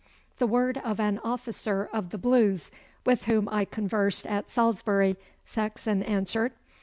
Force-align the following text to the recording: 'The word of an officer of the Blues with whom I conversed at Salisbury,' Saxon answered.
'The 0.39 0.47
word 0.47 0.81
of 0.83 0.99
an 0.99 1.19
officer 1.23 1.87
of 1.93 2.09
the 2.09 2.17
Blues 2.17 2.71
with 3.05 3.25
whom 3.25 3.47
I 3.49 3.65
conversed 3.65 4.25
at 4.25 4.49
Salisbury,' 4.49 5.15
Saxon 5.45 6.01
answered. 6.01 6.53